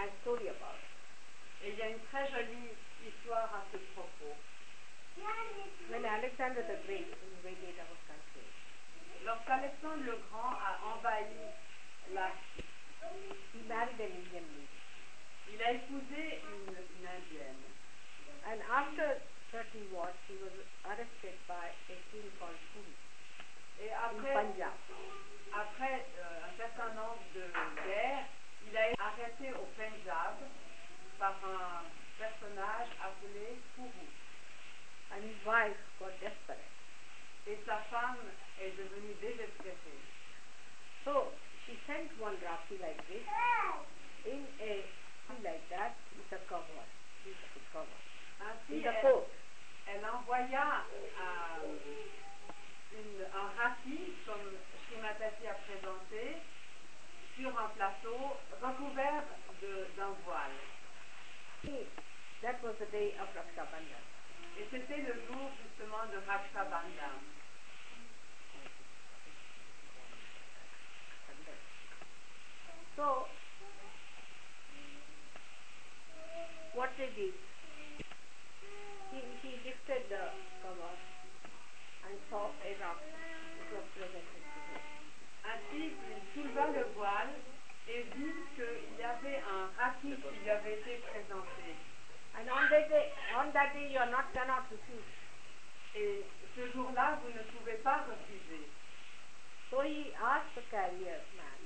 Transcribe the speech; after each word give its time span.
nice 0.00 0.16
story 0.22 0.48
about. 0.48 0.80
Et 1.62 1.70
il 1.70 1.76
y 1.78 1.82
a 1.82 1.88
une 1.88 2.00
très 2.10 2.24
jolie 2.32 2.72
histoire 3.06 3.52
à 3.54 3.62
ce 3.72 3.76
propos. 3.92 4.36
When 5.90 6.04
Alexander 6.06 6.62
the 6.62 6.78
Great 6.86 7.08
invaded 7.20 7.76
our 7.80 7.96
country, 8.08 8.46
Lorsqu'Alexandre 9.24 10.04
le 10.04 10.16
Grand 10.30 10.54
a 10.56 10.78
envahi 10.94 11.52
la 12.14 12.30
he 13.52 13.60
married 13.68 14.00
an 14.00 14.12
Indian 14.16 14.44
lady. 14.56 14.68
il 15.52 15.62
a 15.62 15.72
épousé 15.72 16.40
une, 16.48 16.72
une 16.72 17.06
indienne. 17.06 17.64
And 18.46 18.60
after 18.72 19.20
13 19.52 19.92
wars, 19.92 20.14
he 20.28 20.34
was 20.40 20.52
arrested 20.86 21.36
by 21.46 21.68
a 21.90 21.96
king 22.10 22.30
called 22.38 22.56
Puri 22.72 22.94
Et 23.82 23.90
in 23.90 23.98
après, 23.98 24.32
Punjab. 24.32 24.72
après 25.52 26.06
euh, 26.18 26.46
un 26.48 26.56
certain 26.56 26.94
nombre 26.94 27.20
de 27.34 27.44
guerres, 27.84 28.24
il 28.70 28.76
a 28.76 28.88
été 28.90 29.00
arrêté 29.00 29.52
au 29.54 29.66
Punjab 29.76 30.36
par 31.18 31.34
un 31.44 31.82
personnage 32.18 32.88
appelé 33.02 33.58
Puru. 33.74 34.06
And 35.12 35.24
his 35.24 35.44
wife 35.44 35.76
got 35.98 36.12
desperate. 36.20 36.70
Et 37.46 37.58
sa 37.66 37.78
femme 37.90 38.18
est 38.60 38.70
devenue 38.78 39.14
désespérée. 39.20 40.00
So 41.04 41.32
she 41.66 41.74
sent 41.86 42.10
one 42.20 42.36
Rafi 42.44 42.78
like 42.80 43.00
this 43.08 43.26
in 44.26 44.46
a 44.60 44.84
like 45.42 45.68
that 45.70 45.94
with 46.16 46.30
a 46.32 46.38
cover. 46.48 46.84
Beautiful 47.24 47.62
cover. 47.72 48.00
Ainsi, 48.40 48.76
With 48.78 48.86
a 48.86 48.92
elle, 48.94 49.02
coat. 49.02 49.26
elle 49.86 50.04
envoya 50.04 50.84
euh, 51.18 51.78
une- 52.92 53.26
un 53.34 53.48
raki, 53.62 54.12
comme 54.26 54.56
Srimataji 54.88 55.46
a 55.48 55.54
présenté, 55.54 56.36
sur 57.40 57.58
un 57.58 57.68
plateau 57.68 58.36
recouvert 58.60 59.24
d'un 59.96 60.12
voile. 60.24 60.60
That 62.42 62.62
was 62.62 62.74
the 62.78 62.86
day 62.92 63.14
of 63.20 63.28
Raksha 63.34 63.64
Bandhan. 63.64 64.04
Et 64.58 64.66
c'était 64.70 65.02
le 65.02 65.14
jour 65.26 65.50
justement 65.62 66.04
de 66.12 66.18
Raksha 66.26 66.64
Bandhan. 66.64 67.20
So, 72.96 73.26
what 76.74 76.90
did, 76.98 77.16
he, 77.16 77.32
he 79.42 79.50
lifted 79.64 80.08
the 80.10 80.24
cover 80.62 80.92
and 82.04 82.18
saw 82.28 82.52
a 82.64 82.72
rock 82.84 83.00
which 83.00 83.72
was 83.72 83.84
presented. 83.96 84.50
Ainsi, 85.50 85.96
il 86.10 86.20
souleva 86.34 86.69
et 87.90 88.02
vit 88.14 88.32
qu'il 88.54 88.98
y 88.98 89.02
avait 89.02 89.42
un 89.42 89.66
raki 89.76 90.14
qui 90.14 90.30
lui 90.42 90.50
avait 90.50 90.78
été 90.78 91.02
présenté. 91.10 91.74
And 92.38 92.46
on 92.48 92.68
that 92.70 92.88
day, 92.88 93.12
on 93.34 93.50
that 93.52 93.74
day 93.74 93.90
you 93.90 93.98
are 93.98 94.10
not 94.10 94.30
cannot 94.32 94.62
refuse. 94.70 95.10
Et 95.96 96.24
ce 96.54 96.70
jour-là, 96.70 97.18
vous 97.22 97.32
ne 97.34 97.42
pouvez 97.58 97.78
pas 97.82 98.06
refuser. 98.06 98.70
So 99.70 99.82
he 99.82 100.14
asked 100.22 100.54
the 100.54 100.62
carrier 100.70 101.18
man 101.34 101.60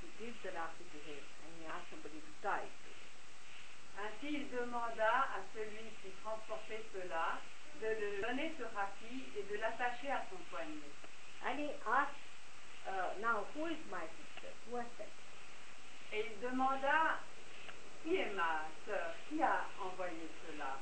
to 0.00 0.06
give 0.18 0.34
the 0.42 0.54
Raki 0.54 0.84
to 0.86 0.98
him 1.10 1.22
and 1.42 1.50
he 1.58 1.66
asked 1.66 1.90
somebody 1.90 2.22
to 2.22 2.32
tie 2.42 2.62
it. 2.62 2.82
Ainsi, 3.98 4.34
il 4.34 4.50
demanda 4.50 5.28
à 5.36 5.42
celui 5.54 5.90
qui 6.02 6.10
transportait 6.22 6.82
cela 6.92 7.38
de 7.80 7.86
le 7.88 8.22
donner 8.22 8.52
ce 8.58 8.64
raki 8.74 9.24
et 9.36 9.42
de 9.42 9.60
l'attacher 9.60 10.10
à 10.10 10.24
son 10.30 10.38
poignet. 10.50 10.90
And 11.44 11.58
he 11.58 11.70
asked, 11.86 12.16
uh, 12.86 13.20
now 13.20 13.44
who 13.54 13.66
is 13.66 13.78
my 13.90 14.06
sister? 14.16 14.50
Who 14.70 14.76
has 14.76 14.86
sent? 14.96 15.21
Et 16.12 16.26
il 16.30 16.40
demanda 16.40 17.20
qui 18.02 18.16
est 18.16 18.32
ma 18.34 18.66
sœur, 18.84 19.14
qui 19.28 19.42
a 19.42 19.64
envoyé 19.80 20.28
cela? 20.46 20.78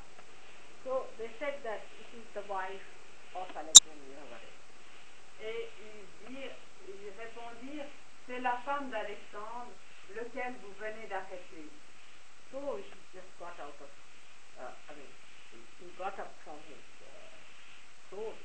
So 0.85 1.07
they 1.19 1.31
said 1.39 1.63
that 1.63 1.83
it 2.01 2.09
is 2.19 2.27
the 2.35 2.43
wife 2.49 2.83
of 3.35 3.47
Alexander 3.55 4.09
Yavaris. 4.11 4.59
Et 5.43 5.69
ils, 5.79 6.35
dirent, 6.35 6.57
ils 6.89 7.13
répondirent 7.19 7.87
c'est 8.27 8.41
la 8.41 8.57
femme 8.65 8.91
d'Alexandre, 8.91 9.73
lequel 10.15 10.55
vous 10.63 10.73
venez 10.79 11.07
d'arrêter. 11.09 11.69
So 12.51 12.79
he 12.79 12.85
just 13.13 13.31
got 13.39 13.55
out 13.61 13.75
of, 13.81 13.91
uh, 14.59 14.73
I 14.89 14.95
mean, 14.97 15.13
he 15.79 15.87
got 15.97 16.19
up 16.19 16.35
from 16.45 16.59
his 16.67 16.83
uh, 17.07 18.11
throne 18.11 18.39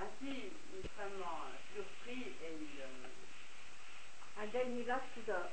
Ainsi, 0.00 0.26
il 0.26 0.76
est 0.76 0.84
extrêmement 0.84 1.46
surpris 1.72 2.34
et 2.42 2.52
il, 2.60 2.80
euh, 2.82 4.46
then 4.52 4.76
he 4.76 4.82
rushed 4.82 5.14
to 5.14 5.22
the 5.22 5.48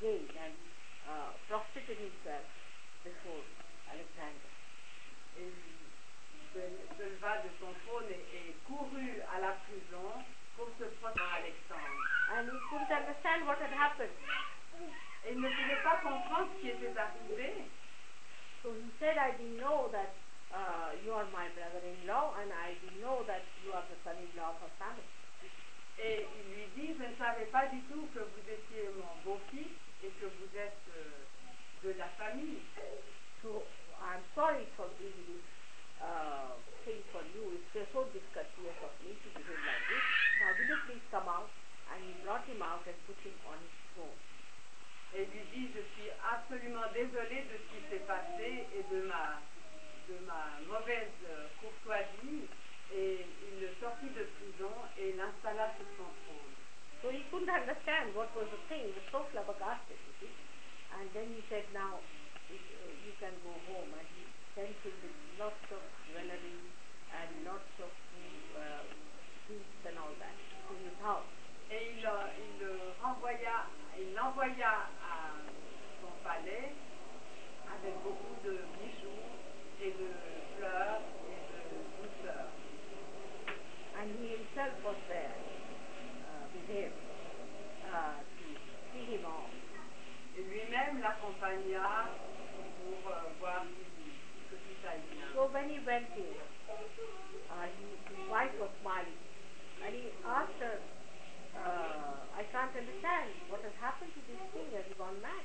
and 0.00 0.56
uh, 1.04 1.28
prostrated 1.44 2.00
himself 2.00 2.48
before 3.04 3.44
Alexander. 3.92 4.48
Et 5.36 5.44
il 5.44 6.40
se, 6.56 7.04
leva 7.04 7.44
de 7.44 7.52
son 7.60 7.68
trône 7.84 8.08
et, 8.08 8.24
et 8.32 8.56
courut 8.64 9.20
à 9.28 9.40
la 9.40 9.52
prison 9.68 10.24
pour 10.56 10.72
se 10.80 10.88
à 10.88 11.36
Alexandre. 11.36 12.00
And 12.32 12.48
he 12.48 12.58
couldn't 12.72 12.88
understand 12.88 13.44
what 13.44 13.60
had 13.60 13.76
happened. 13.76 14.16
Et 15.28 15.32
il 15.32 15.40
ne 15.40 15.48
pouvait 15.48 15.82
pas 15.84 16.00
comprendre 16.00 16.48
ce 16.56 16.60
qui 16.60 16.68
était 16.70 16.96
arrivé. 16.96 17.68
So 18.62 18.72
he 18.72 18.88
said, 18.98 19.16
I 19.18 19.36
didn't 19.36 19.60
know 19.60 19.88
that 19.92 20.16
uh, 20.52 20.96
you 21.04 21.12
are 21.12 21.28
my 21.28 21.48
brother-in-law, 21.52 22.40
and 22.40 22.48
I 22.52 22.72
didn't 22.80 23.00
know 23.00 23.20
that 23.28 23.44
you 23.64 23.72
are 23.72 23.84
the 23.84 24.00
son-in-law 24.04 24.56
of 24.64 24.72
family. 24.80 25.04
Et 26.00 26.24
il 26.24 26.54
lui 26.54 26.66
dit, 26.76 26.96
je 26.96 27.04
ne 27.04 27.14
savais 27.16 27.44
pas 27.52 27.66
du 27.66 27.80
tout 27.82 28.08
que 28.14 28.20
vous 28.20 28.44
étiez 28.48 28.88
mon 28.96 29.12
beau-fils 29.24 29.68
et 30.02 30.10
que 30.20 30.26
vous 30.26 30.50
êtes 30.56 30.86
euh, 30.96 31.88
de 31.88 31.98
la 31.98 32.08
famille. 32.16 32.60
So 33.42 33.62
I'm 34.00 34.22
sorry 34.34 34.66
for 34.76 34.88
this 34.98 35.14
uh, 36.00 36.56
thing 36.84 37.00
for 37.12 37.22
you. 37.34 37.56
It's 37.56 37.92
so 37.92 38.04
discourteous 38.12 38.78
of 38.84 38.92
me 39.04 39.16
to 39.16 39.28
behave 39.36 39.62
like 39.64 39.84
this. 39.88 40.04
Now 40.40 40.50
will 40.56 40.68
you 40.68 40.78
please 40.88 41.04
come 41.10 41.28
out? 41.28 41.50
And 41.92 42.04
he 42.04 42.12
brought 42.24 42.46
him 42.46 42.62
out 42.62 42.86
and 42.86 42.96
put 43.06 43.18
him 43.24 43.34
on 43.48 43.58
his 43.58 43.76
throne. 43.94 44.18
Et 45.12 45.26
lui 45.26 45.42
dit, 45.52 45.68
je 45.74 45.82
suis 45.94 46.10
absolument 46.22 46.86
désolé 46.94 47.42
de 47.50 47.58
ce 47.58 47.66
qui 47.74 47.80
s'est 47.90 48.06
passé 48.06 48.64
et 48.72 48.84
de 48.94 49.02
ma, 49.08 49.42
de 50.08 50.24
ma 50.24 50.60
mauvaise 50.68 51.10
euh, 51.28 51.48
courtoisie. 51.60 52.46
Et 52.94 53.26
il 53.50 53.60
le 53.60 53.74
sortit 53.80 54.10
de 54.10 54.24
prison 54.38 54.72
et 54.98 55.12
l'installa 55.14 55.74
sur 55.76 55.86
son. 55.96 56.29
So 57.00 57.08
he 57.08 57.24
couldn't 57.32 57.48
understand 57.48 58.12
what 58.12 58.28
was 58.36 58.48
the 58.52 58.60
thing. 58.68 58.84
He 58.84 58.92
was 58.92 59.08
so 59.08 59.24
flabbergasted, 59.32 59.96
you 59.96 60.12
see. 60.20 60.32
And 61.00 61.08
then 61.16 61.32
he 61.32 61.40
said, 61.48 61.64
now 61.72 61.96
you 62.52 62.60
uh, 62.60 63.20
can 63.24 63.32
go 63.40 63.56
home. 63.72 63.88
And 63.96 64.06
he 64.16 64.22
sent 64.52 64.76
him 64.84 64.94
with 65.00 65.16
lots 65.40 65.64
of 65.72 65.80
jewelry 66.04 66.60
and 67.10 67.30
lots 67.48 67.72
of 67.80 67.88
uh, 67.88 68.84
and 69.50 69.98
all 69.98 70.14
that 70.22 70.36
to 70.68 70.72
his 70.78 70.94
house. 71.02 71.26
Et 71.70 71.98
il, 71.98 72.06
euh, 72.06 72.10
il 72.38 72.66
renvoya, 73.02 73.66
il 73.98 74.14
l'envoya 74.14 74.90
à 75.02 75.34
son 76.00 76.12
palais 76.22 76.74
avec 77.66 77.94
beaucoup 78.02 78.29
lui-même 91.30 91.72
l'accompagna 91.72 92.08
pour 92.80 93.10
euh, 93.10 93.20
voir 93.38 93.64
que 94.50 94.56
tout 94.56 94.86
aille 94.86 95.00
bien. 95.12 95.26
So 95.34 95.48
when 95.52 95.68
he 95.70 95.78
went 95.86 96.10
in, 96.16 96.34
uh, 97.50 97.66
his 97.66 98.28
wife 98.30 98.52
was 98.58 98.70
smiling, 98.82 99.20
and 99.84 99.94
he 99.94 100.10
asked 100.26 100.58
her, 100.60 100.80
uh, 101.56 102.38
"I 102.38 102.44
can't 102.52 102.74
understand 102.74 103.30
what 103.48 103.62
has 103.62 103.74
happened 103.80 104.12
to 104.14 104.20
this 104.26 104.40
king. 104.52 104.70
Has 104.74 104.86
he 104.88 104.94
gone 104.94 105.20
mad?" 105.22 105.44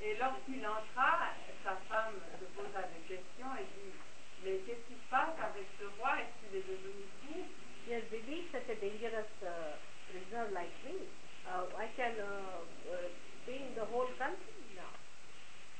Et 0.00 0.16
lorsqu'il 0.18 0.64
entra, 0.66 1.32
sa 1.62 1.76
femme 1.88 2.14
se 2.38 2.44
posa 2.56 2.82
des 2.82 3.16
questions 3.16 3.54
et 3.56 3.64
dit 3.64 3.92
Mais 4.42 4.58
qu'est-ce 4.66 4.84
qui 4.88 4.94
se 4.94 5.08
passe 5.08 5.38
avec 5.40 5.66
ce 5.78 5.84
roi? 5.98 6.20
Est-ce 6.20 6.34
qu'il 6.42 6.58
est 6.58 6.68
devenu 6.68 7.04
fou? 7.22 7.44
He 7.86 7.92
has 7.92 8.04
released 8.10 8.50
such 8.52 8.68
a 8.68 8.76
dangerous 8.76 9.30
uh, 9.44 9.76
prisoner 10.10 10.50
like 10.52 10.72
me. 10.84 11.08
Uh, 11.46 11.64
I 11.76 11.88
can 11.96 12.16
uh, 12.20 12.64
uh, 12.90 13.08
bring 13.46 13.74
the 13.76 13.84
whole 13.84 14.08
country. 14.18 14.53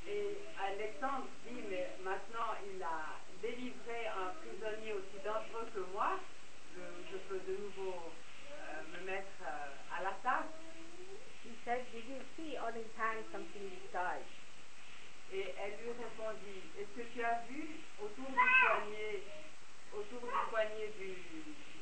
Et 0.06 0.36
Alexandre 0.60 1.28
dit 1.46 1.62
Mais 1.68 1.96
maintenant 2.02 2.52
il 2.66 2.82
a 2.82 3.20
délivré 3.40 4.06
un 4.08 4.34
prisonnier 4.40 4.92
aussi 4.92 5.18
dangereux 5.24 5.66
que 5.74 5.80
moi, 5.92 6.20
je, 6.74 6.80
je 7.10 7.16
peux 7.28 7.40
de 7.40 7.56
nouveau 7.56 8.12
euh, 8.50 8.82
me 8.92 9.06
mettre 9.06 9.40
euh, 9.42 9.96
à 9.98 10.02
la 10.02 10.12
tâche. 10.22 10.52
He 11.44 11.52
said, 11.64 11.84
"Did 11.92 12.08
you 12.08 12.20
see 12.36 12.56
on 12.58 12.72
his 12.74 12.88
hand 12.96 13.24
something 13.32 13.70
tied?" 13.92 14.24
Et 15.32 15.54
elle 15.58 15.76
lui 15.80 15.92
répondit 15.92 16.62
Est-ce 16.78 16.92
que 16.96 17.06
tu 17.12 17.22
as 17.22 17.40
vu 17.48 17.80
autour 17.98 18.28
du 18.28 18.34
poignet, 18.34 19.24
autour 19.92 20.20
du 20.20 20.50
poignet 20.50 20.88
du, 20.98 21.16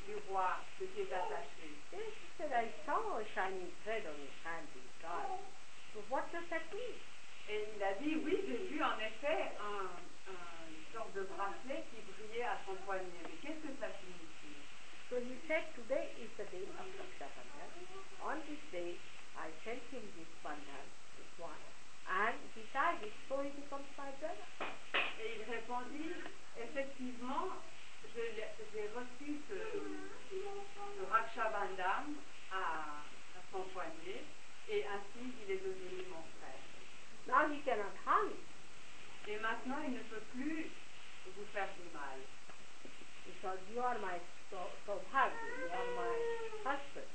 du 0.07 0.15
roi 0.27 0.59
ce 0.79 0.85
qui 0.85 1.01
est 1.01 1.13
attaché? 1.13 1.75
Yes, 1.91 2.13
he 2.21 2.27
said, 2.37 2.51
"I 2.51 2.71
saw 2.85 3.17
a 3.19 3.25
shining 3.33 3.71
thread 3.83 4.05
on 4.07 4.19
his 4.19 4.35
hand 4.43 4.67
tied." 4.99 5.39
So 5.93 6.03
what 6.09 6.31
does 6.31 6.47
that 6.49 6.71
mean? 6.73 6.99
Et 7.49 7.67
il 7.75 7.83
a 7.83 7.93
dit 7.93 8.15
oui, 8.23 8.37
j'ai 8.47 8.67
vu 8.71 8.81
en 8.83 8.97
effet 8.99 9.51
un, 9.59 9.89
un- 10.31 10.63
une 10.69 10.85
sorte 10.93 11.13
de 11.13 11.23
bracelet 11.23 11.83
qui 11.91 11.99
brillait 12.11 12.43
à 12.47 12.57
son 12.65 12.75
poignet. 12.85 13.21
Mais 13.25 13.35
qu'est-ce 13.41 13.61
que 13.67 13.73
ça 13.79 13.87
signifie? 13.99 14.57
So 15.09 15.17
he 15.19 15.35
said, 15.47 15.63
today 15.75 16.09
is 16.17 16.29
the 16.37 16.47
day 16.49 16.63
of 16.79 16.87
Raksha 16.97 17.27
Bandhan. 17.35 17.69
On 18.23 18.37
this 18.47 18.63
day, 18.71 18.95
I 19.37 19.51
sent 19.63 19.83
him 19.91 20.01
this 20.15 20.31
bandhan, 20.41 20.87
this 21.19 21.27
one, 21.37 21.59
and 22.07 22.33
he 22.55 22.63
tied 22.73 23.03
it, 23.03 23.13
so 23.29 23.41
he 23.43 23.49
becomes 23.59 23.85
my 23.97 24.09
brother. 24.19 24.47
Et 25.19 25.37
il 25.37 25.43
répondit 25.51 26.15
effectivement, 26.57 27.51
j'ai 28.15 28.87
reçu 28.95 29.41
ce, 29.49 29.59
ce 30.29 31.43
à 32.51 33.41
son 33.51 33.61
poignet 33.73 34.23
et 34.69 34.85
ainsi 34.87 35.33
il 35.45 35.51
est 35.51 35.57
devenu 35.57 36.05
mon 36.09 36.22
Non, 37.27 37.49
il 37.51 37.61
qu'elle 37.63 37.79
en 37.79 37.93
crâne. 38.03 38.33
Et 39.27 39.39
maintenant, 39.39 39.79
il 39.85 39.93
ne 39.93 39.99
peut 39.99 40.23
plus 40.33 40.69
vous 41.35 41.45
faire 41.53 41.69
du 41.79 41.89
mal. 41.93 42.19
Il 43.25 43.33
faut 43.41 43.57
ignore 43.69 43.95
my 43.99 44.19
soulhag, 44.49 45.31
ignore 45.57 45.89
my 45.95 46.13
husband, 46.65 47.09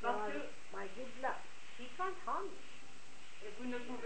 ignore 0.00 0.32
my 0.72 0.88
good 0.96 1.12
luck. 1.20 1.40
He 1.78 1.86
can't 1.96 2.16
harm 2.26 2.46
you. 2.46 3.46
Et 3.46 3.50
vous 3.58 3.68
ne 3.68 3.78
pouvez 3.78 4.01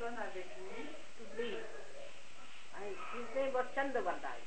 personnes 0.00 0.16
avec 0.16 0.48
lui 0.56 0.88
to. 1.20 1.60
And 2.72 2.96
his 3.12 3.28
name 3.36 3.52
was 3.52 3.66
Chandavardai. 3.76 4.40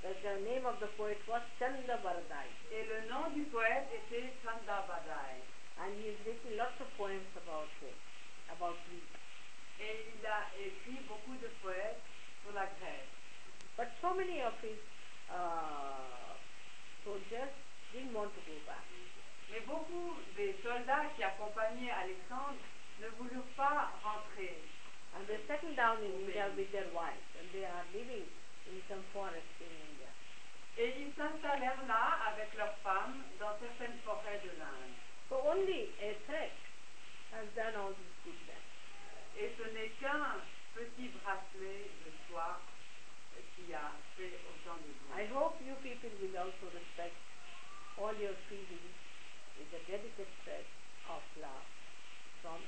The, 0.00 0.40
name 0.40 0.64
of 0.64 0.80
the 0.80 0.88
poet 0.96 1.20
was 1.28 1.42
Chandavardai. 1.60 2.48
et 2.72 2.88
le 2.88 3.08
nom 3.10 3.28
du 3.34 3.42
poète 3.52 3.88
était. 3.92 4.32
And 5.80 5.96
he 5.96 6.08
has 6.08 6.16
written 6.26 6.56
lots 6.56 6.76
of 6.80 6.88
poems 6.96 7.28
about 7.36 7.68
him, 7.80 7.96
about 8.52 8.76
me. 8.92 9.00
Et 9.80 10.12
il 10.12 10.26
a 10.26 10.48
écrit 10.56 11.00
beaucoup 11.08 11.36
de 11.40 11.48
poètes 11.62 12.00
la 12.54 12.66
Grèce. 12.80 13.08
But 13.76 13.88
so 14.00 14.14
many 14.14 14.42
of 14.42 14.52
his 14.60 14.76
uh, 15.30 16.36
soldiers 17.04 17.52
didn't 17.92 18.12
want 18.12 18.32
to 18.34 18.40
go 18.44 18.56
back. 18.66 18.84
Mais 19.50 19.60
beaucoup 19.66 20.16
des 20.36 20.54
soldats 20.62 21.06
qui 21.16 21.22
accompagnaient 21.22 21.90
Alexandre 21.90 22.60
ne 23.00 23.08
voulurent 23.18 23.54
pas 23.56 23.92
rentrer. 24.04 24.56
And 25.16 25.26
they 25.26 25.40
settled 25.48 25.74
down 25.76 25.98
in 26.04 26.12
India 26.22 26.50
with 26.56 26.70
their 26.70 26.86
wives, 26.94 27.26
and 27.38 27.48
they 27.52 27.64
are 27.64 27.84
living 27.92 28.24
in 28.70 28.76
some 28.88 29.02
forest 29.12 29.50
in 29.58 29.72
India. 29.90 30.10
Et 30.78 30.94
ils 31.02 31.12
s'installèrent 31.14 31.82
là 31.88 32.18
avec 32.30 32.54
leurs 32.54 32.76
femmes 32.78 33.22
dans 33.40 33.58
certaines 33.58 33.98
forêts 34.04 34.40
de 34.44 34.50
l'Inde. 34.58 34.94
So 35.28 35.36
only 35.44 35.90
a 36.00 36.14
threat 36.26 36.54
has 37.32 37.46
done 37.56 37.74
all 37.74 37.90
this 37.90 38.14
goodness. 38.24 38.64
Et 39.36 39.50
ce 39.58 39.66
n'est 39.74 39.90
qu'un 40.00 40.38
petit 40.74 41.08
bracelet 41.08 41.90
de 42.06 42.10
soie 42.28 42.60
qui 43.56 43.74
a 43.74 43.92
fait 44.16 44.38
autant 44.48 44.76
de 44.78 44.90
I 45.20 45.26
bien. 45.26 45.36
hope 45.36 45.56
you 45.66 45.74
people 45.82 46.10
will 46.20 46.36
also 46.38 46.66
respect 46.72 47.16
all 47.98 48.14
your 48.14 48.34
feelings 48.48 48.94
with 49.58 49.68
a 49.74 49.82
delicate 49.90 50.30
thread 50.44 50.64
of 51.08 51.22
love 51.40 51.79
from. 52.42 52.60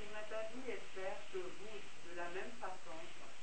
Et 0.00 0.78
que 1.32 1.38
vous, 1.38 1.80
de 2.10 2.16
la 2.16 2.28
même 2.30 2.50
façon, 2.60 2.96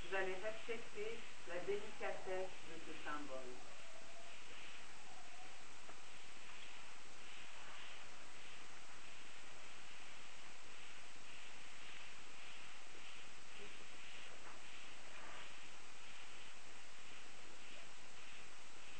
vous 0.03 0.15
allez 0.15 0.35
respecter 0.43 1.17
la 1.47 1.57
délicatesse 1.65 2.49
de 2.69 2.75
ce 2.85 2.93
symbole. 3.03 3.55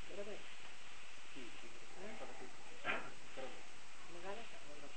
Correct? 0.08 0.46
Magana 4.14 4.44
ka, 4.50 4.58
wala. 4.68 4.88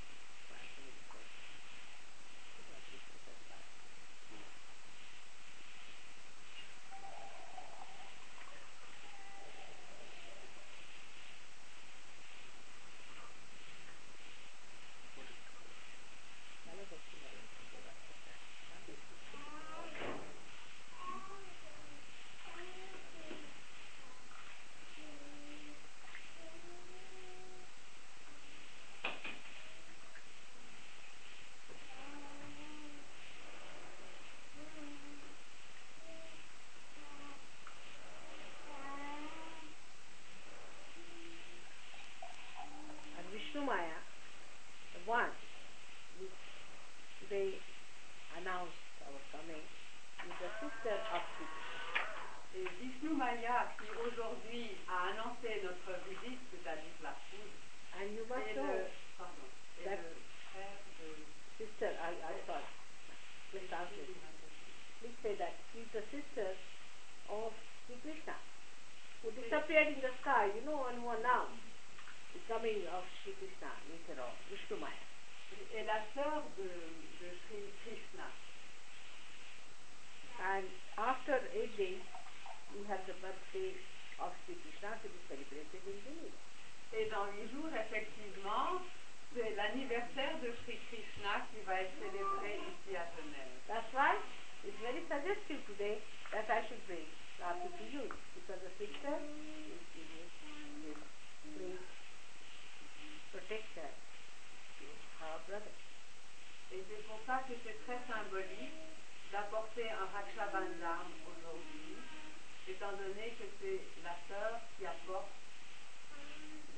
And 43.18 43.26
Vishnu 43.34 43.60
Maya, 43.66 43.98
the 44.94 45.02
one 45.10 45.30
which 46.20 46.38
today 47.24 47.58
announced 48.38 48.78
our 49.06 49.20
coming, 49.34 49.64
is 50.26 50.34
the 50.40 50.50
sister 50.62 50.94
of 50.96 51.22
Sri 51.36 51.46
Krishna. 51.46 52.04
Et 52.50 52.66
Vishnu 52.82 53.10
Maya, 53.14 53.70
qui 53.78 53.86
aujourd'hui 54.02 54.76
a 54.88 55.14
annoncé 55.14 55.62
notre 55.62 55.94
visite, 56.08 56.40
c'est-à-dire 56.50 56.98
la 57.02 57.14
foudre, 57.30 57.58
And 58.00 58.14
you 58.14 58.24
must 58.30 58.46
est 58.46 58.54
know, 58.54 58.66
le, 58.70 58.86
pardon, 59.18 59.46
est 59.82 59.84
that- 59.84 59.98
le 59.98 60.14
frère 60.54 60.78
de... 61.02 61.08
sister, 61.58 61.90
I, 62.00 62.14
I 62.22 62.34
thought, 62.46 62.64
just 63.52 63.68
translate. 63.68 64.14
Please 65.00 65.16
say 65.22 65.34
that 65.36 65.52
she 65.72 65.80
is 65.84 65.90
the 65.92 66.04
sister 66.12 66.54
of 67.28 67.52
Sri 67.86 67.96
Krishna, 68.02 68.34
who 69.22 69.30
disappeared 69.32 69.88
in 69.94 70.00
the 70.00 70.12
sky, 70.22 70.48
you 70.54 70.62
know, 70.64 70.86
and 70.86 71.00
who 71.02 71.08
announced 71.10 71.60
the 72.34 72.40
coming 72.46 72.86
of 72.94 73.02
Sri 73.22 73.34
Krishna 73.38 73.70
later 73.90 74.22
on, 74.22 74.34
Vishnu 74.50 74.78
Maya. 74.78 75.02
est 75.74 75.84
la 75.84 75.98
sœur 76.14 76.42
de, 76.56 76.66
de 76.66 77.28
Sri 77.46 77.62
Krishna. 77.84 78.26
And 80.40 80.64
after 80.96 81.36
eight 81.54 81.74
days, 81.76 82.00
we 82.76 82.86
have 82.86 83.02
the 83.10 83.14
birthday 83.20 83.74
of 84.22 84.30
Sri 84.46 84.54
Krishna 84.62 84.94
to 85.02 85.08
in 85.74 85.98
Delhi. 86.04 86.32
Et 86.92 87.06
dans 87.10 87.26
huit 87.32 87.50
jours, 87.52 87.70
effectivement, 87.70 88.82
c'est 89.34 89.54
l'anniversaire 89.54 90.38
de 90.42 90.52
Sri 90.64 90.78
Krishna 90.90 91.46
qui 91.50 91.62
va 91.64 91.82
être 91.82 91.94
célébré 91.98 92.58
ici 92.58 92.96
à 92.96 93.06
Genève. 93.14 93.54
That's 93.68 93.92
why 93.94 94.18
it's 94.64 94.76
very 94.82 95.02
suggestive 95.06 95.62
today 95.66 96.02
that 96.32 96.50
I 96.50 96.66
should 96.66 96.82
bring 96.86 97.06
Rati 97.38 97.70
to 97.70 97.84
you, 97.88 98.04
because 98.34 98.60
the 98.60 98.72
sister 98.76 99.16
is 99.16 99.82
giving 99.94 100.28
great 101.56 101.86
protection 103.32 103.90
to 104.78 104.86
her 105.22 105.38
brother. 105.46 105.74
Et 106.72 106.84
c'est 106.88 107.06
pour 107.06 107.18
ça 107.26 107.42
que 107.48 107.54
c'est 107.64 107.78
très 107.86 107.98
symbolique 108.06 108.74
d'apporter 109.32 109.90
un 109.90 110.06
Raksha 110.12 110.46
Bandham 110.52 111.06
aujourd'hui, 111.26 111.96
étant 112.68 112.92
donné 112.92 113.34
que 113.38 113.46
c'est 113.60 113.80
la 114.02 114.16
sœur 114.28 114.60
qui 114.76 114.86
apporte 114.86 115.30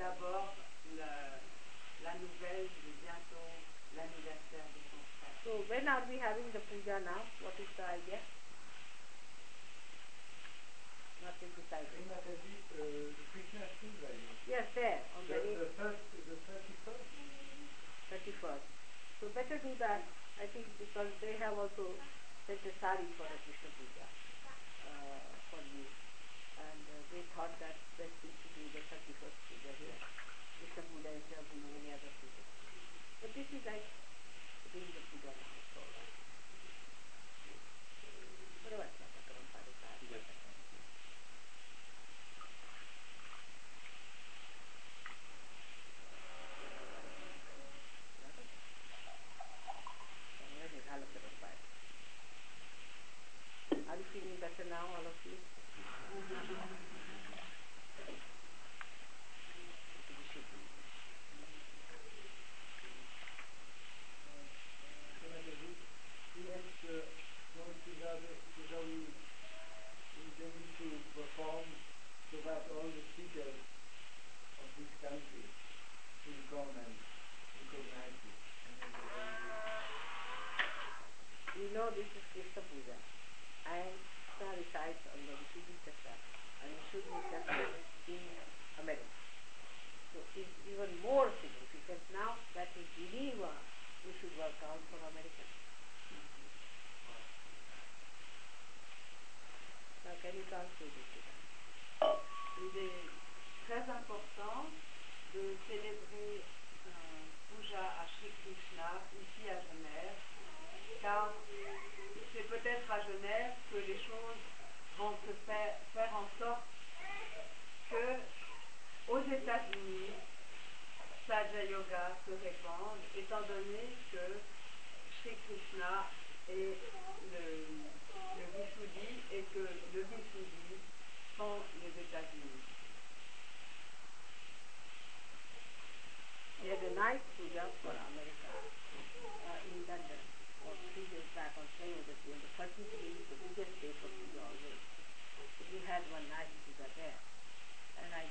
d'abord 0.02 0.56
le- 0.84 1.40
la 2.02 2.14
nouvelle 2.18 2.68
de 2.82 2.90
bientôt 3.00 3.62
l'anniversaire 3.94 4.66
de 4.74 4.80
son 4.90 4.98
frère. 5.18 5.38
So 5.44 5.62
when 5.68 5.86
are 5.86 6.04
we 6.08 6.18
having 6.18 6.50
the 6.52 6.60
puja 6.60 6.98
now? 7.00 7.30
What 7.38 7.54
is 7.60 7.68
the 7.76 7.84
idea? 7.86 8.20
Nothing 11.22 11.54
decided. 11.54 11.86
Oui, 11.94 12.04
Nathalie, 12.06 12.64
euh, 12.74 13.14
le 13.16 13.24
Krishna 13.30 13.60
School, 13.76 13.94
d'ailleurs. 14.02 14.34
Yes, 14.46 14.66
there 14.74 15.06
on 15.14 15.22
the, 15.26 15.34
The, 15.34 15.54
the 15.54 15.70
first, 15.78 16.02
the 16.26 16.34
31st. 16.50 17.06
31st. 18.10 18.66
So 19.20 19.28
better 19.28 19.58
do 19.62 19.76
that, 19.78 20.02
I 20.36 20.46
think, 20.50 20.66
because 20.78 21.12
they 21.20 21.36
have 21.38 21.54
also 21.56 21.94
sent 22.46 22.58
a 22.66 22.72
sari 22.80 23.06
for 23.16 23.26
a 23.26 23.38
Krishna 23.46 23.70
puja 23.78 24.06
uh, 24.82 25.38
for 25.48 25.62
you. 25.62 25.86
And 26.58 26.84
uh, 26.90 27.02
they 27.10 27.22
thought 27.34 27.56
that 27.60 27.78
best 27.96 28.12
thing 28.20 28.34
to 28.42 28.48
that 28.72 29.04
it 29.04 29.18
was 29.20 29.34
figure 29.52 29.76
here. 29.84 30.00
If 30.64 30.72
the 30.72 30.82
Buddha 30.88 31.12
is 31.12 31.24
here, 31.28 31.44
Buddha 31.44 31.68
is 31.76 31.84
here, 31.84 32.00
But 33.20 33.30
this 33.36 33.48
is 33.52 33.62
like 33.68 33.84
being 34.72 34.88
the 34.96 35.04
Buddha 35.12 35.28
now. 35.36 35.61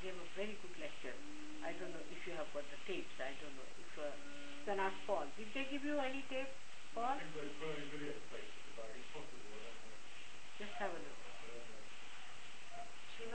gave 0.01 0.17
a 0.17 0.27
very 0.33 0.57
good 0.65 0.73
lecture. 0.81 1.13
I 1.61 1.77
don't 1.77 1.93
know 1.93 2.01
if 2.09 2.25
you 2.25 2.33
have 2.33 2.49
got 2.57 2.65
the 2.73 2.79
tapes. 2.89 3.13
I 3.21 3.37
don't 3.37 3.53
know 3.53 3.69
if 3.77 3.91
uh. 4.01 4.09
Did 5.37 5.49
they 5.53 5.65
give 5.69 5.85
you 5.85 5.97
any 6.01 6.25
tape, 6.25 6.49
Paul? 6.93 7.17
Just 10.57 10.73
have 10.81 10.91
a 10.91 11.01
look. 11.01 11.21
Nous 13.21 13.29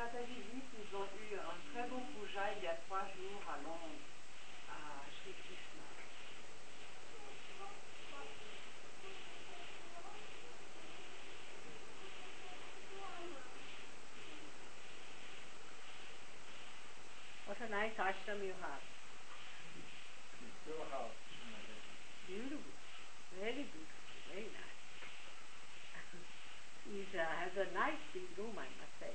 eu 1.30 1.38
un 1.38 1.58
très 1.72 1.88
bon 1.88 2.02
il 2.56 2.64
y 2.64 2.66
a 2.66 2.74
trois 2.86 3.06
jours 3.14 3.42
à 3.48 3.56
Londres. 3.62 4.15
What 17.56 17.68
a 17.68 17.72
nice 17.72 17.96
ashram 17.96 18.44
you 18.44 18.52
have. 18.60 18.84
Beautiful. 22.28 22.60
Very 23.40 23.64
beautiful. 23.64 24.12
Very 24.28 24.52
nice. 24.52 24.80
it 27.00 27.16
uh, 27.16 27.24
has 27.24 27.56
a 27.56 27.72
nice 27.72 27.96
big 28.12 28.28
room, 28.36 28.52
I 28.60 28.68
must 28.76 28.92
say. 29.00 29.08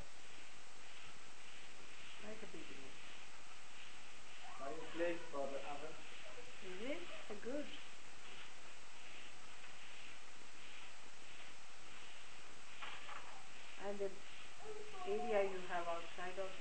Quite 2.26 2.42
a 2.42 2.50
big 2.50 2.66
room. 2.66 2.94
Fireplace 4.58 5.22
for 5.30 5.46
the 5.46 5.62
oven. 5.62 5.94
Is 6.66 6.98
it? 6.98 7.02
Good. 7.46 7.70
And 13.86 14.01
the 14.01 14.10
area 15.06 15.46
you 15.46 15.62
have 15.70 15.86
outside 15.86 16.42
of. 16.42 16.61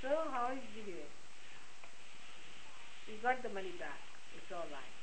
So 0.00 0.08
how 0.30 0.52
is 0.52 0.76
it? 0.76 1.10
You 3.06 3.16
got 3.22 3.42
the 3.42 3.48
money 3.48 3.72
back. 3.72 4.02
It's 4.36 4.52
all 4.52 4.68
right. 4.70 4.95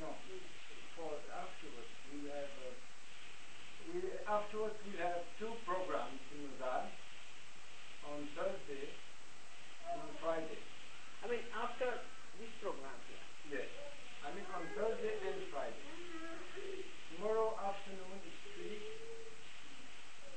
No, 0.00 0.08
for 0.96 1.12
afterwards 1.28 1.92
we 2.08 2.24
have 2.32 2.52
uh, 2.64 2.72
we 3.92 4.00
afterwards 4.24 4.80
we 4.88 4.96
have 4.96 5.20
two 5.36 5.52
programs 5.68 6.24
in 6.32 6.48
Madras 6.48 6.88
on 8.08 8.24
Thursday 8.32 8.96
and 9.92 10.00
on 10.00 10.08
Friday. 10.24 10.56
I 11.20 11.28
mean 11.28 11.44
after 11.52 12.00
this 12.40 12.48
program 12.64 12.96
here. 13.12 13.60
Yes, 13.60 13.68
I 14.24 14.32
mean 14.32 14.48
on 14.56 14.64
Thursday 14.72 15.20
and 15.20 15.44
Friday. 15.52 15.84
Tomorrow 17.12 17.60
afternoon 17.60 18.24
is 18.24 18.36
free. 18.56 18.80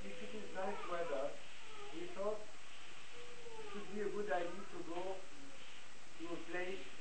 If 0.03 0.15
it 0.27 0.31
is 0.43 0.47
nice 0.59 0.81
weather, 0.91 1.31
we 1.95 2.11
thought 2.19 2.43
it 2.43 3.67
would 3.71 3.87
be 3.95 4.03
a 4.03 4.11
good 4.11 4.27
idea 4.27 4.63
to 4.75 4.79
go 4.91 5.15
to 5.15 6.23
a 6.35 6.39
place 6.51 6.92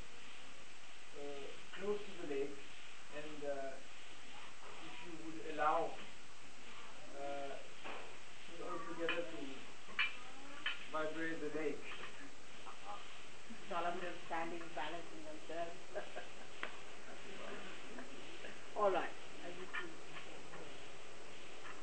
understanding, 14.33 14.65
balancing 14.73 15.21
themselves. 15.29 15.77
All 18.81 18.89
right. 18.89 19.13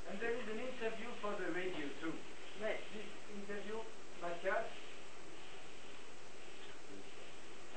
And 0.10 0.18
there 0.18 0.34
is 0.34 0.42
an 0.50 0.58
interview 0.58 1.14
for 1.22 1.38
the 1.38 1.54
radio 1.54 1.86
too. 2.02 2.10
Yes. 2.58 2.82
This 2.90 3.06
interview, 3.38 3.78
Matthias, 4.26 4.66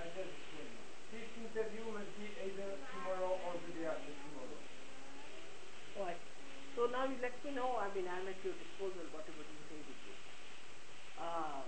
I 0.00 0.08
just 0.16 0.32
explained. 0.32 0.80
This 1.12 1.28
interview 1.36 1.84
must 1.92 2.08
be 2.16 2.32
either 2.32 2.72
tomorrow 2.96 3.36
or 3.44 3.60
the 3.68 3.76
day 3.76 3.84
after 3.84 4.08
tomorrow. 4.08 4.56
All 6.00 6.08
right. 6.08 6.16
So 6.72 6.88
now 6.88 7.04
you 7.04 7.20
let 7.20 7.36
me 7.44 7.52
know, 7.52 7.76
I 7.76 7.92
mean, 7.92 8.08
I'm 8.08 8.24
at 8.24 8.40
your 8.40 8.56
disposal, 8.56 9.04
whatever 9.12 9.44
you 9.44 9.60
say, 9.68 9.84
it 9.84 9.92
is. 9.92 10.16
Uh, 11.20 11.60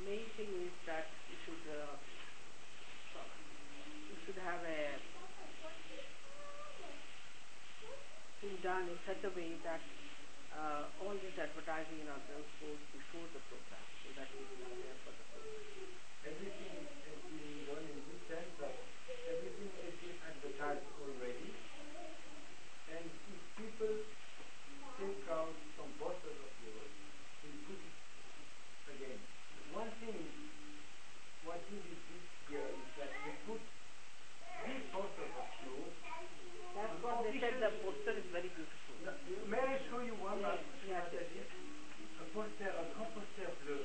main 0.00 0.24
thing 0.40 0.48
is 0.64 0.72
that 0.88 1.12
you 1.28 1.36
should 1.44 1.60
uh, 1.68 2.00
should 4.24 4.40
have 4.40 4.62
a 4.64 4.80
thing 8.40 8.56
done 8.64 8.88
in 8.88 8.98
such 9.04 9.20
a 9.24 9.30
way 9.36 9.56
that 9.64 9.80
uh, 10.54 10.84
all 11.04 11.16
this 11.18 11.34
advertising 11.36 12.04
and 12.04 12.10
others 12.12 12.46
goes 12.62 12.80
before 12.94 13.26
the 13.36 13.40
program, 13.50 13.84
so 14.04 14.08
that 14.16 14.28
we 14.32 14.44
will 14.48 14.96
for 15.04 15.12
the 15.12 15.24
program. 15.32 15.92
Everything 16.24 16.76
has 17.04 17.18
been 17.28 17.68
done 17.68 17.84
in 17.84 17.98
this 18.08 18.22
sense 18.30 18.52
that 18.62 18.74
everything 19.28 19.70
has 19.84 19.94
been 20.00 20.16
advertised 20.24 20.86
already. 21.04 21.50
And 22.94 23.04
if 23.10 23.42
people 23.58 23.94
take 25.00 25.24
out 25.28 25.52
some 25.76 25.90
posters 26.00 26.38
of 26.38 26.52
yours, 26.62 26.92
we 27.42 27.50
put 27.66 27.80
it 27.82 27.96
again. 28.94 29.18
One 29.74 29.90
thing, 29.98 30.16
what 31.42 31.60
we 31.66 31.76
did 31.82 31.98
this 31.98 32.26
year 32.54 32.68
is 32.72 32.88
that 33.02 33.10
we 33.26 33.32
put 33.50 33.60
these 34.64 34.86
posters 34.94 35.32
of 35.34 35.48
yours. 35.66 35.92
That's 36.78 36.96
what 37.02 37.26
they 37.26 37.34
said. 37.42 37.58
The 37.58 37.70
poster 37.82 38.14
is 38.16 38.26
very 38.30 38.50
beautiful. 38.54 38.94
Now, 39.04 39.14
May 39.50 39.60
I 39.62 39.76
show 39.90 40.00
you 40.02 40.14
one? 40.22 40.38
Yes, 40.42 40.58
uh, 40.58 40.86
yes, 40.88 41.06
yes, 41.12 41.26
yes. 41.34 41.48
Un 42.22 42.26
poster, 42.34 42.70
un 42.72 42.86
grand 42.94 43.10
poster 43.14 43.50
bleu. 43.66 43.82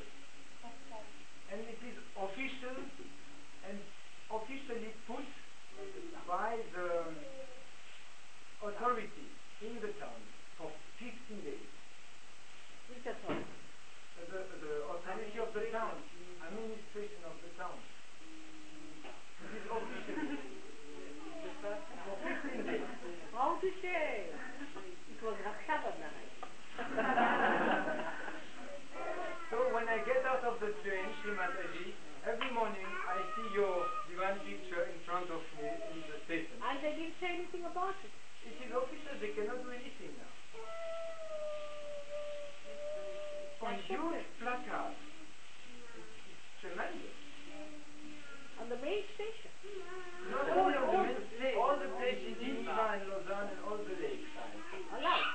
And 1.49 1.65
it 1.65 1.82
is 1.82 1.97
official 2.13 2.78
and 3.65 3.78
officially 4.30 4.93
put 5.10 5.25
by 6.30 6.58
the 6.73 7.10
authority 8.62 9.28
in 9.65 9.73
the 9.82 9.91
town 10.02 10.19
for 10.58 10.69
15 11.02 11.41
days. 11.45 11.69
Which 12.89 13.06
authority? 13.06 13.49
Uh, 13.49 14.25
The, 14.34 14.41
the 14.65 14.73
authority 14.97 15.38
of 15.39 15.49
the 15.56 15.63
town, 15.71 15.95
administration 16.49 17.21
of 17.25 17.38
the 17.41 17.49
town. 17.56 17.78
It 19.45 19.52
is 19.58 19.65
officially 19.71 20.38
for 21.63 22.15
15 22.19 22.67
days. 22.67 22.84
How 23.34 23.56
to 23.58 23.69
say? 23.82 24.28
It 25.10 25.19
was 25.23 25.36
Raksha 25.43 25.76
Bandhan, 25.82 26.13
I 26.13 26.23
think. 26.28 27.49
So 29.49 29.58
when 29.73 29.88
I 29.89 29.97
get 30.06 30.21
out 30.30 30.43
of 30.45 30.60
the 30.62 30.71
train, 30.86 31.08
Sri 31.23 31.34
Mataji, 31.34 31.95
every 32.28 32.51
morning 32.54 32.86
I 33.10 33.17
see 33.34 33.47
your 33.58 33.88
divan 34.12 34.38
picture 34.45 34.84
in 34.91 34.99
front 35.10 35.26
of 35.34 35.41
me 35.58 35.65
in 35.95 35.99
the 36.06 36.19
station. 36.30 36.54
And 36.62 36.78
they 36.86 36.93
didn't 36.93 37.17
say 37.23 37.34
anything 37.39 37.65
about 37.65 37.97
it. 38.06 38.13
It 38.45 38.56
is 38.62 38.71
official, 38.71 39.15
they 39.19 39.34
cannot 39.34 39.63
do 39.65 39.71
anything 39.73 40.13
now. 40.21 40.32
On 43.60 43.76
That's 43.76 43.84
huge 43.91 43.99
okay. 43.99 44.23
placard. 44.39 44.95
It's, 44.95 45.99
it's 46.32 46.47
tremendous. 46.63 47.17
On 48.63 48.67
the 48.71 48.80
main 48.80 49.04
station. 49.19 49.51
Not 50.32 50.47
All- 50.56 50.63
only 50.71 50.78
on 50.80 50.88
all 50.88 51.04
the 51.04 51.12
the 51.12 51.19
main- 51.19 51.28
places. 51.36 51.58
all 51.60 51.76
the 51.76 51.89
places, 51.99 52.32
Geneva 52.39 52.86
and 52.95 53.04
Lausanne 53.12 53.49
and 53.51 53.60
all 53.67 53.80
the 53.84 53.95
lakeside. 53.99 54.56
Allowed. 54.95 55.28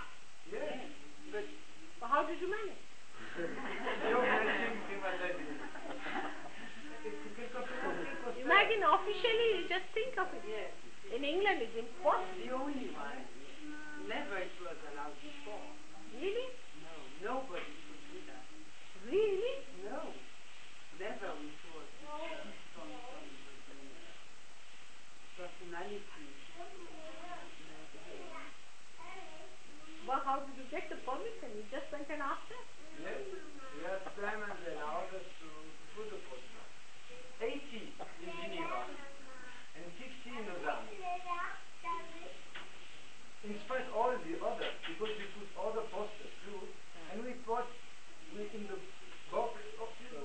Yes. 0.49 0.88
But 1.35 1.45
But 2.01 2.09
how 2.14 2.23
did 2.25 2.41
you 2.41 2.49
manage? 2.49 2.81
Your 3.35 4.21
blessing, 4.25 4.77
Sri 4.88 4.97
Mataji. 5.05 5.45
Est-ce 7.05 7.21
que 7.21 7.29
quelqu'un 7.37 7.61
peut 7.61 7.77
montrer 7.85 8.09
le 8.09 8.16
poster? 8.25 8.45
Officially, 9.25 9.57
you 9.57 9.65
just 9.73 9.89
think 9.97 10.13
of 10.21 10.29
it. 10.37 10.45
yes, 10.45 10.69
In 11.17 11.25
England, 11.25 11.65
it's 11.65 11.73
impossible. 11.81 12.29
the 12.45 12.53
only 12.53 12.93
one. 12.93 13.25
Never 14.05 14.37
it 14.37 14.53
was 14.61 14.77
allowed 14.93 15.17
before. 15.25 15.65
Really? 16.13 16.49
No, 16.85 16.93
nobody 17.41 17.65
could 17.89 18.05
do 18.13 18.21
that. 18.29 18.45
Really? 19.09 19.57
No, 19.89 20.13
never 21.01 21.33
from 21.41 22.53
some 22.77 22.93
personality. 25.41 26.05
Well, 30.05 30.21
how 30.21 30.45
did 30.45 30.53
you 30.61 30.69
get 30.69 30.93
the 30.93 31.01
permission? 31.01 31.49
You 31.57 31.65
just 31.73 31.89
went 31.89 32.13
and 32.13 32.21
asked 32.21 32.53
her? 32.53 32.61
Yes. 33.01 33.25
We 33.73 33.89
asked 33.89 34.13
them 34.21 34.37
and 34.45 34.53
allowed 34.53 35.09
us 35.17 35.25
to, 35.41 35.49
to 35.49 35.85
put 35.97 36.13
the 36.13 36.21
poster. 36.29 36.61
80 37.41 37.57
in 37.57 38.31
Geneva 38.31 38.85
and 39.75 39.85
50 39.99 40.31
in 40.31 40.45
Lausanne. 40.63 40.87
In 43.44 43.61
spite 43.68 43.85
all 43.92 44.09
the 44.09 44.35
others, 44.40 44.72
because 44.88 45.12
we 45.20 45.24
put 45.37 45.48
other 45.61 45.85
posters 45.92 46.33
too, 46.48 46.64
and 47.12 47.20
we 47.28 47.37
put 47.44 47.68
we 48.33 48.48
in 48.57 48.64
the 48.72 48.80
box 49.28 49.52
of 49.76 49.92
uh, 49.92 50.24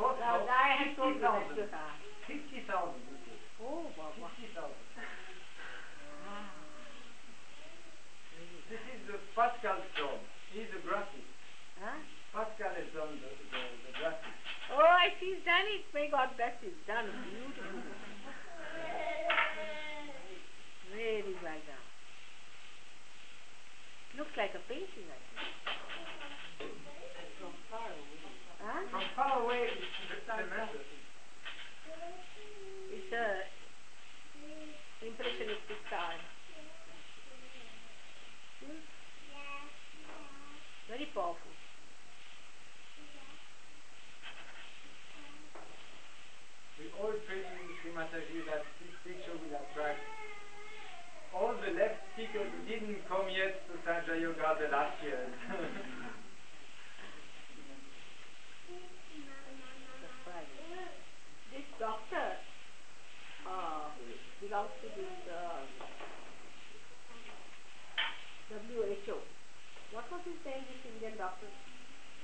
post 0.00 0.18
box 0.18 0.48
I 0.48 0.80
had 0.80 0.96
told 0.96 1.20
you 1.20 1.68
that 1.68 2.00
50,000. 2.26 2.64
50,000. 2.64 2.96
Oh, 3.60 3.92
Baba. 3.92 4.28
50,000. 4.40 4.72
Ah. 6.26 6.48
This 8.72 8.82
is 8.82 9.00
the 9.06 9.20
Pascal 9.36 9.78
job. 9.94 10.18
He's 10.50 10.72
a 10.74 10.80
graphist. 10.80 11.28
Huh? 11.76 12.00
Pascal 12.32 12.72
has 12.72 12.88
done 12.96 13.20
the, 13.20 13.30
the, 13.30 13.62
the 13.84 13.92
graphics. 14.00 14.42
Oh, 14.72 14.80
I 14.80 15.12
see 15.20 15.36
he's 15.36 15.44
done 15.44 15.68
it. 15.70 15.84
May 15.94 16.08
God 16.10 16.32
bless 16.36 16.56
you. 16.64 16.72
Done 16.88 17.06
beautiful. 17.30 17.84
Very 20.96 21.22
well 21.44 21.60
done. 21.68 21.75
Looks 24.16 24.36
like 24.36 24.56
a 24.56 24.62
painting, 24.64 25.08
I 25.12 25.20
think. 25.20 26.72
From 27.36 27.52
far 27.68 27.88
away. 27.92 28.16
Huh? 28.64 28.80
From 28.88 29.04
far 29.14 29.44
away, 29.44 29.68
it's 29.68 30.24
tremendous. 30.24 30.88
It's 32.96 33.12
a 33.12 33.44
impressionistic 35.04 35.78
style. 35.86 36.22
Hmm? 38.64 38.80
Very 40.88 41.06
powerful. 41.12 41.52
We 46.78 46.86
all 47.00 47.12
pray 47.26 47.42
to 47.42 47.58
Sri 47.82 47.90
Mataji 47.90 48.46
that 48.46 48.62
this 48.78 48.94
picture 49.02 49.34
will 49.34 49.50
attract 49.50 50.00
all 51.34 51.52
the 51.58 51.74
left 51.74 52.00
speakers 52.14 52.48
who 52.48 52.60
didn't 52.70 53.02
come 53.08 53.28
yet 53.28 53.66
to 53.68 53.74
Sahaja 53.82 54.14
Yoga 54.20 54.56
the 54.62 54.68
last 54.70 54.94
year. 55.02 55.26
That's 60.00 60.22
right. 60.24 60.48
This 61.50 61.66
doctor 61.78 62.38
uh, 63.48 63.90
belongs 64.40 64.70
to 64.82 64.88
this 64.94 65.16
uh, 65.28 65.66
WHO. 68.50 69.16
What 69.92 70.10
was 70.10 70.20
his 70.24 70.40
name, 70.44 70.64
this 70.66 70.82
Indian 70.92 71.16
doctor? 71.16 71.46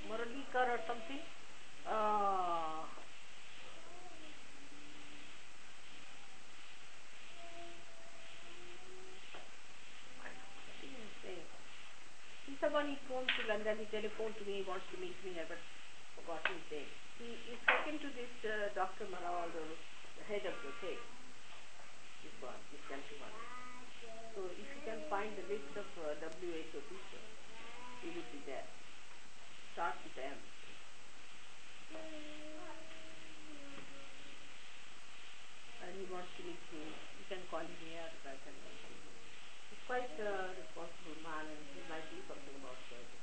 Muralikar 0.09 0.67
or 0.73 0.79
something? 0.85 1.21
Uh, 1.87 2.83
what 10.19 10.31
is 10.83 10.91
his 10.91 11.15
name? 11.23 11.47
He's 12.45 12.59
the 12.61 12.69
one 12.69 12.87
he 12.87 12.97
phoned 13.53 13.69
then 13.69 13.77
he 13.77 13.85
telephoned 13.93 14.33
to 14.41 14.45
me, 14.49 14.65
he 14.65 14.65
wants 14.65 14.89
to 14.89 14.97
meet 14.97 15.13
me, 15.21 15.37
I 15.37 15.45
but 15.45 15.61
forgot 16.17 16.41
his 16.49 16.65
name. 16.73 16.89
He 17.21 17.37
is 17.53 17.59
second 17.69 18.01
to 18.01 18.09
this 18.17 18.33
uh, 18.41 18.73
Dr. 18.73 19.05
Marawal, 19.13 19.53
the, 19.53 19.61
head 20.25 20.41
of 20.49 20.57
the 20.65 20.73
thing. 20.81 20.97
This 22.25 22.33
one, 22.41 22.57
this 22.73 22.81
gentleman. 22.89 23.29
So 24.33 24.49
if 24.57 24.65
you 24.65 24.81
can 24.89 25.05
find 25.05 25.29
the 25.37 25.45
list 25.45 25.69
of 25.77 25.85
uh, 26.01 26.17
WHO 26.17 26.81
teachers, 26.81 27.29
he 28.01 28.09
would 28.17 28.29
be 28.33 28.41
there. 28.49 28.65
Start 29.77 30.01
with 30.01 30.17
them. 30.17 30.37
And 35.83 35.91
he 35.93 36.09
wants 36.09 36.31
to 36.39 36.41
meet 36.41 36.63
me. 36.73 36.89
You 37.21 37.25
can 37.29 37.45
call 37.53 37.61
him 37.61 37.77
here, 37.85 38.09
I 38.25 38.33
can 38.33 38.55
meet 38.65 38.81
him. 38.81 38.97
He's 39.69 39.83
quite 39.85 40.09
a 40.17 40.57
responsible 40.57 41.21
man 41.21 41.53
and 41.53 41.61
he 41.69 41.85
might 41.85 42.07
do 42.09 42.17
something 42.25 42.57
about 42.57 42.81
it. 42.97 43.22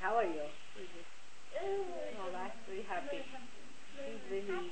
How 0.00 0.16
are 0.16 0.24
you? 0.24 0.46
All 1.60 2.30
right, 2.32 2.52
very 2.66 2.82
happy. 2.88 3.18
He's 4.06 4.30
really. 4.30 4.70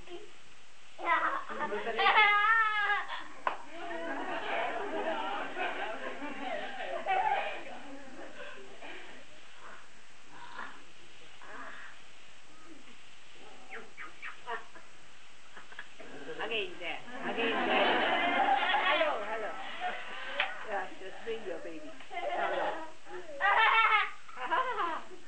Again 16.46 16.70
there. 16.78 17.00
Again 17.26 17.66
there. 17.66 17.90
Hello, 18.86 19.10
hello. 19.26 19.50
Yeah, 20.70 20.86
just 21.00 21.18
bring 21.24 21.42
your 21.46 21.58
baby. 21.64 21.90
Come 22.10 22.52
along. 22.54 22.86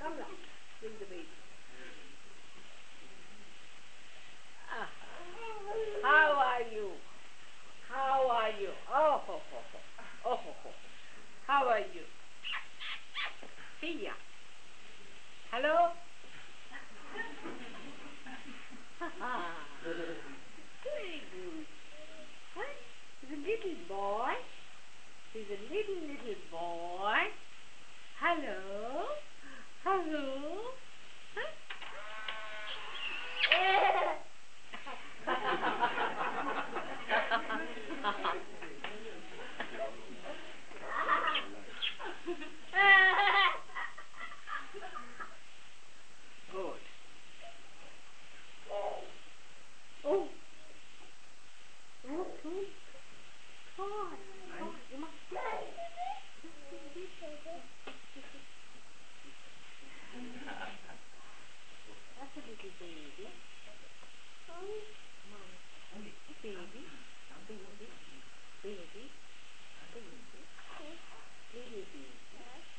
Come 0.00 0.12
along. 0.14 0.36
Bring 0.80 0.94
the 1.00 1.06
baby. 1.06 1.26
Ah. 4.70 4.88
How 6.02 6.38
are 6.38 6.62
you? 6.72 6.92
How 7.88 8.28
are 8.30 8.50
you? 8.60 8.70
Oh, 8.92 9.20
ho, 9.26 9.40
ho, 9.50 9.58
ho. 9.72 9.78
Oh, 10.24 10.36
ho, 10.36 10.52
ho. 10.62 10.70
How 11.46 11.66
are 11.68 11.80
you? 11.80 12.04
Pia. 13.80 14.14
Hello? 15.50 15.92
Very 20.84 21.20
good. 21.32 21.66
Huh? 22.54 22.72
He's 23.20 23.32
a 23.32 23.40
little 23.40 23.76
boy. 23.88 24.34
He's 25.32 25.50
a 25.50 25.58
little, 25.72 26.00
little 26.08 26.42
boy. 26.50 27.20
Hello? 28.20 29.06
Hello? 29.84 30.26
Huh? 31.34 31.50
Good. 46.50 46.80
Oh. 48.72 49.04
Oh. 50.04 50.28
Oh, 52.10 52.26
good. 52.42 52.68
God. 53.76 54.18
God, 54.58 54.76
you 54.90 54.98
must 54.98 55.12
That's 62.18 62.34
a 62.34 62.40
little 62.40 62.74
baby. 62.80 63.28
Oh, 64.50 64.54
my. 65.30 65.46
Baby. 66.48 66.80
Baby. 67.44 67.60
Baby. 67.76 67.92
Baby. 68.64 69.04
Little 71.52 71.84
baby. 71.92 72.08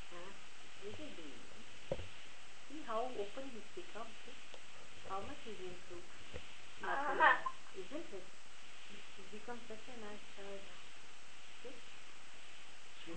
Huh? 0.10 0.34
Little 0.82 1.12
baby. 1.14 1.38
See 2.66 2.82
how 2.90 3.14
open 3.14 3.46
he's 3.54 3.70
become, 3.78 4.10
see? 4.26 4.34
How 5.06 5.22
much 5.22 5.38
he's 5.46 5.62
improved. 5.62 6.10
Isn't 7.78 8.10
it? 8.10 8.26
He's 8.90 9.30
become 9.38 9.62
such 9.70 9.86
a 9.86 9.96
nice 10.02 10.26
child. 10.34 10.66
See? 11.62 11.78
You 13.06 13.14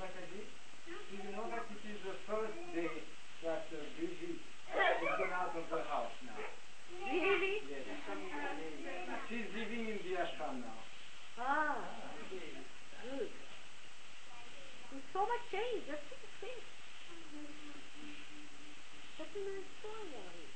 know 1.33 1.49
that 1.49 1.65
it 1.65 1.81
is 1.81 2.01
the 2.05 2.13
first 2.29 2.61
day 2.77 3.09
that 3.41 3.73
uh, 3.73 3.81
Brigitte 3.97 4.45
has 4.69 5.01
gone 5.01 5.33
out 5.33 5.57
of 5.57 5.65
the 5.73 5.81
house 5.89 6.13
now? 6.29 6.37
Really? 7.01 7.65
She's 9.29 9.49
living 9.57 9.89
in 9.89 9.99
the 10.05 10.13
ashram 10.21 10.61
now. 10.61 10.77
Ah, 11.41 11.81
good. 13.01 13.31
So 15.13 15.21
much 15.25 15.45
change, 15.49 15.89
Just 15.89 16.05
at 16.05 16.21
his 16.21 16.35
face. 16.41 16.69
A 19.21 19.25
nice 19.25 19.69
story. 19.81 20.09
is. 20.13 20.53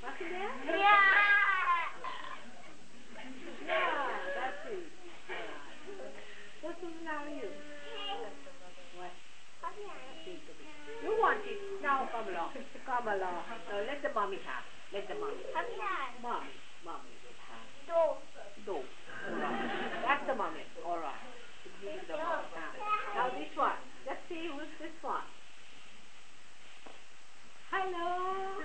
Wasn't 0.00 0.30
there? 0.32 0.54
Yeah, 3.66 4.08
that's 4.38 4.64
it. 4.72 4.88
What 6.62 6.80
children 6.80 7.08
are 7.08 7.28
you? 7.28 7.50
You 11.02 11.12
want 11.20 11.44
it? 11.44 11.60
Now 11.82 12.08
come 12.12 12.28
along. 12.28 12.52
Come 12.86 13.08
along. 13.08 13.44
Now 13.68 13.80
let 13.84 14.02
the 14.02 14.12
mommy 14.14 14.38
have. 14.46 14.77
Let 14.92 15.04
the 15.08 15.14
mommy. 15.20 15.44
Mommy. 16.22 16.52
Mommy 16.84 17.12
have. 17.44 18.16
Do. 18.64 18.72
Alright. 18.72 19.68
That's 20.04 20.24
the 20.26 20.34
mommy. 20.34 20.64
Alright. 20.84 21.24
It 21.82 22.08
the 22.08 22.16
mommy. 22.16 22.48
Now 23.14 23.28
this 23.36 23.52
one. 23.56 23.76
Let's 24.06 24.20
see 24.28 24.48
who's 24.48 24.72
this 24.80 24.96
one. 25.02 25.28
Hello. 27.70 28.57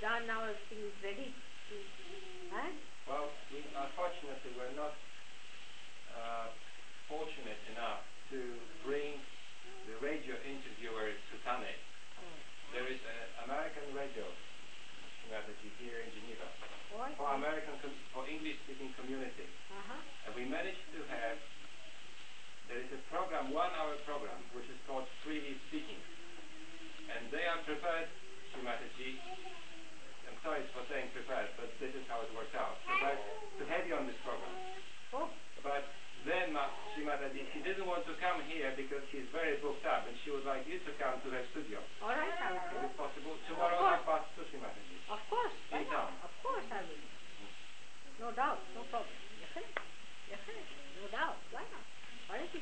done, 0.00 0.26
now 0.26 0.44
everything 0.44 0.84
is 0.86 0.94
ready. 1.02 1.47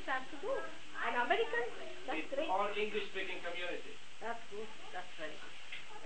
Have 0.07 0.23
to 0.31 0.37
do? 0.41 0.53
An 1.07 1.15
American? 1.23 1.67
That's 2.07 2.19
It's 2.23 2.31
great. 2.35 2.49
all 2.49 2.69
English-speaking 2.71 3.41
community. 3.45 3.95
That's 4.23 4.41
good. 4.51 4.67
That's 4.95 5.11
very 5.19 5.35
good. 5.37 5.53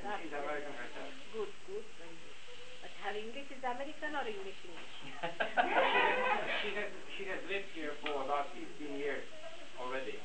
And 0.00 0.06
That's 0.08 0.22
she's 0.24 0.32
American 0.34 0.72
good. 0.72 0.80
herself. 0.82 1.12
Good, 1.32 1.50
good, 1.68 1.84
very 2.00 2.16
good. 2.16 2.36
But 2.80 2.90
her 3.04 3.12
English 3.14 3.48
is 3.52 3.60
American 3.62 4.16
or 4.16 4.24
English 4.24 4.56
English? 4.64 4.94
she 6.64 6.70
has 6.80 6.88
she 7.16 7.24
has 7.28 7.40
lived 7.44 7.68
here 7.76 7.92
for 8.00 8.24
about 8.24 8.48
15 8.56 8.64
years 8.96 9.20
already 9.76 10.16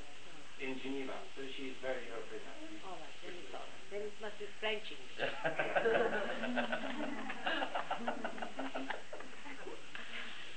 in 0.64 0.80
Geneva, 0.80 1.20
so 1.36 1.44
she's 1.60 1.76
very 1.84 2.08
European. 2.08 2.40
All 2.88 2.96
right, 2.96 3.12
then 3.20 3.36
it's 3.36 3.52
all 3.52 3.68
right. 3.68 3.84
Then 3.92 4.08
it 4.08 4.16
must 4.24 4.40
be 4.40 4.48
French 4.64 4.88
English. 4.88 5.20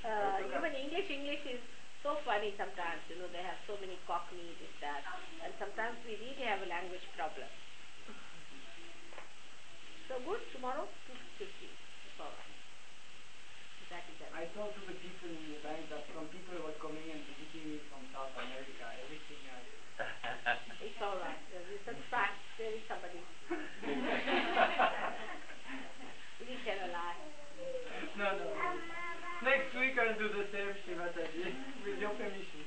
uh, 0.06 0.38
even 0.46 0.70
English 0.78 1.10
English 1.10 1.42
is 1.50 1.58
so 2.08 2.16
funny 2.24 2.56
sometimes, 2.56 3.04
you 3.12 3.20
know, 3.20 3.28
they 3.28 3.44
have 3.44 3.60
so 3.68 3.76
many 3.84 4.00
cockney, 4.08 4.56
this, 4.64 4.72
that, 4.80 5.04
and 5.44 5.52
sometimes 5.60 5.92
we 6.08 6.16
really 6.16 6.40
have 6.48 6.64
a 6.64 6.68
language 6.72 7.04
problem. 7.12 7.44
So 10.08 10.16
good, 10.24 10.40
tomorrow, 10.56 10.88
2.50, 11.04 11.44
it's 11.44 12.16
all 12.16 12.32
right. 12.32 12.56
That 13.92 14.08
is 14.08 14.16
it. 14.24 14.32
I 14.32 14.48
talked 14.56 14.80
to 14.80 14.88
the 14.88 14.96
people 15.04 15.28
in 15.28 15.52
the 15.52 15.60
bank 15.60 15.84
that 15.92 16.08
some 16.16 16.32
people 16.32 16.56
were 16.64 16.72
coming 16.80 17.12
and 17.12 17.20
visiting 17.28 17.76
me 17.76 17.84
from 17.92 18.00
South 18.16 18.32
America. 18.40 18.88
Everything 19.04 19.44
I 19.52 19.60
It's 20.88 20.96
alright. 21.04 21.44
It's 21.52 21.88
a 21.88 21.92
fact, 22.08 22.40
there 22.56 22.72
is 22.72 22.80
somebody. 22.88 23.20
we 26.40 26.56
a 26.56 26.88
lie. 26.88 27.20
No, 28.16 28.32
no. 28.32 28.48
Next 29.48 29.72
week 29.80 29.96
I'll 29.96 30.12
do 30.18 30.28
the 30.28 30.44
same, 30.52 30.76
Shivataji, 30.84 31.54
with 31.82 31.98
your 31.98 32.10
permission. 32.10 32.57